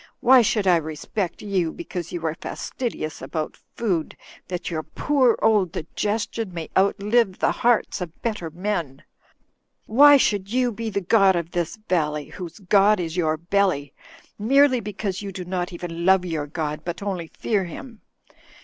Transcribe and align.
Why 0.19 0.41
should 0.41 0.65
I 0.65 0.77
respect 0.77 1.43
you 1.43 1.71
because 1.71 2.11
you 2.11 2.25
are 2.25 2.33
fastidious 2.33 3.21
about 3.21 3.55
food, 3.75 4.17
that 4.47 4.71
your 4.71 4.81
poor 4.81 5.37
old 5.43 5.71
digestion 5.73 6.51
may 6.55 6.71
outlive 6.75 7.37
the 7.37 7.51
hearts 7.51 8.01
of 8.01 8.19
better 8.23 8.49
men? 8.49 9.03
Why 9.85 10.17
should 10.17 10.51
you 10.51 10.71
be 10.71 10.89
the 10.89 11.01
god 11.01 11.35
of 11.35 11.51
this 11.51 11.77
valley, 11.87 12.29
whose 12.29 12.57
god 12.57 12.99
is 12.99 13.15
)rour 13.15 13.37
belly, 13.37 13.93
merely 14.39 14.79
because 14.79 15.21
you 15.21 15.31
do 15.31 15.45
not 15.45 15.71
even 15.71 16.03
love 16.03 16.25
your 16.25 16.47
god, 16.47 16.81
but 16.83 17.03
only 17.03 17.27
fear 17.37 17.65
him? 17.65 18.01